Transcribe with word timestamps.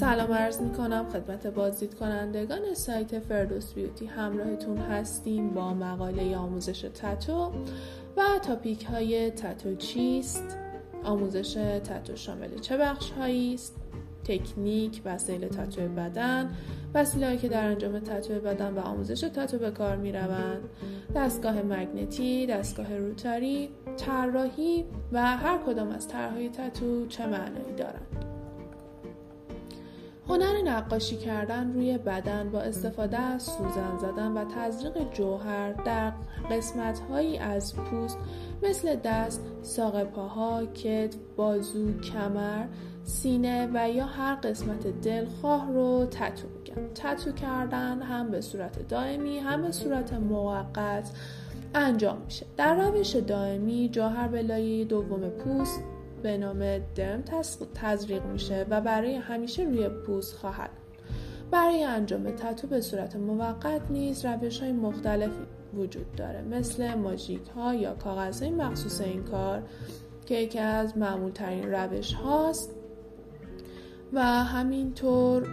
سلام 0.00 0.32
عرض 0.32 0.60
می 0.60 0.72
کنم 0.72 1.06
خدمت 1.12 1.46
بازدید 1.46 1.94
کنندگان 1.94 2.74
سایت 2.74 3.18
فردوس 3.18 3.72
بیوتی 3.72 4.06
همراهتون 4.06 4.78
هستیم 4.78 5.50
با 5.50 5.74
مقاله 5.74 6.36
آموزش 6.36 6.80
تتو 6.80 7.52
و 8.16 8.22
تاپیک 8.42 8.84
های 8.84 9.30
تتو 9.30 9.74
چیست؟ 9.74 10.58
آموزش 11.04 11.54
تتو 11.84 12.16
شامل 12.16 12.58
چه 12.58 12.76
بخش 12.76 13.10
هایی 13.10 13.54
است؟ 13.54 13.76
تکنیک 14.24 15.02
وسایل 15.04 15.48
تتو 15.48 15.88
بدن 15.88 16.50
وسیله 16.94 17.36
که 17.36 17.48
در 17.48 17.66
انجام 17.66 17.98
تتو 17.98 18.34
بدن 18.34 18.74
و 18.74 18.80
آموزش 18.80 19.20
تتو 19.20 19.58
به 19.58 19.70
کار 19.70 19.96
می 19.96 20.12
روند 20.12 20.68
دستگاه 21.16 21.62
مگنتی 21.62 22.46
دستگاه 22.46 22.96
روتاری 22.96 23.68
طراحی 23.96 24.84
و 25.12 25.36
هر 25.36 25.58
کدام 25.66 25.88
از 25.88 26.08
طرحهای 26.08 26.48
تتو 26.48 27.06
چه 27.06 27.26
معنایی 27.26 27.72
دارند؟ 27.76 28.23
هنر 30.28 30.62
نقاشی 30.64 31.16
کردن 31.16 31.72
روی 31.72 31.98
بدن 31.98 32.50
با 32.50 32.60
استفاده 32.60 33.18
از 33.18 33.42
سوزن 33.42 33.98
زدن 34.00 34.32
و 34.32 34.44
تزریق 34.44 35.12
جوهر 35.12 35.72
در 35.72 36.12
قسمت 36.50 36.98
هایی 36.98 37.38
از 37.38 37.76
پوست 37.76 38.18
مثل 38.62 38.96
دست، 38.96 39.42
ساق 39.62 40.04
پاها، 40.04 40.66
کتف، 40.66 41.18
بازو، 41.36 42.00
کمر، 42.00 42.64
سینه 43.04 43.70
و 43.74 43.90
یا 43.90 44.06
هر 44.06 44.34
قسمت 44.34 45.00
دلخواه 45.00 45.72
رو 45.72 46.06
تتو 46.10 46.48
میگن 46.48 46.88
تتو 46.94 47.32
کردن 47.32 48.02
هم 48.02 48.30
به 48.30 48.40
صورت 48.40 48.88
دائمی 48.88 49.38
هم 49.38 49.62
به 49.62 49.72
صورت 49.72 50.12
موقت 50.12 51.10
انجام 51.74 52.18
میشه. 52.24 52.46
در 52.56 52.74
روش 52.74 53.16
دائمی 53.16 53.88
جوهر 53.92 54.28
به 54.28 54.42
لایه 54.42 54.84
دوم 54.84 55.28
پوست 55.28 55.80
به 56.24 56.38
نام 56.38 56.78
درم 56.94 57.22
تزریق 57.74 58.24
میشه 58.24 58.66
و 58.70 58.80
برای 58.80 59.14
همیشه 59.14 59.62
روی 59.62 59.88
پوست 59.88 60.36
خواهد. 60.36 60.70
برای 61.50 61.84
انجام 61.84 62.30
تتو 62.30 62.66
به 62.66 62.80
صورت 62.80 63.16
موقت 63.16 63.90
نیز 63.90 64.24
روش 64.24 64.60
های 64.60 64.72
مختلفی 64.72 65.46
وجود 65.74 66.12
داره 66.16 66.42
مثل 66.42 66.94
ماژیک 66.94 67.48
ها 67.48 67.74
یا 67.74 67.94
کاغذ 67.94 68.42
های 68.42 68.50
مخصوص 68.50 69.00
این 69.00 69.22
کار 69.22 69.62
که 70.26 70.34
یکی 70.34 70.58
از 70.58 70.98
معمول 70.98 71.30
ترین 71.30 71.72
روش 71.72 72.12
هاست 72.12 72.74
و 74.12 74.22
همینطور 74.24 75.48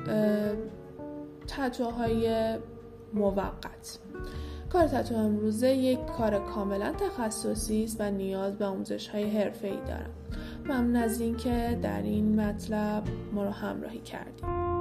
تتوهای 1.47 2.57
موقت. 3.13 3.99
کار 4.69 4.87
تتو 4.87 5.15
امروزه 5.15 5.69
یک 5.69 6.05
کار 6.05 6.39
کاملا 6.39 6.93
تخصصی 6.93 7.83
است 7.83 7.97
و 7.99 8.11
نیاز 8.11 8.57
به 8.57 8.65
آموزش 8.65 9.07
های 9.07 9.29
حرفه 9.29 9.67
ای 9.67 9.77
دارم. 9.87 10.09
ممنون 10.65 10.95
از 10.95 11.21
اینکه 11.21 11.79
در 11.81 12.01
این 12.01 12.41
مطلب 12.41 13.03
ما 13.33 13.43
رو 13.43 13.49
همراهی 13.49 13.99
کردیم 13.99 14.80